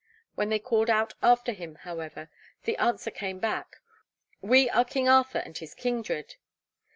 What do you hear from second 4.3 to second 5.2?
'We are King